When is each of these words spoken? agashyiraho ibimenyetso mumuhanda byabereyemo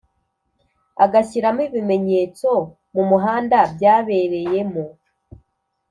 agashyiraho 1.03 1.59
ibimenyetso 1.69 2.49
mumuhanda 2.93 3.57
byabereyemo 3.73 4.85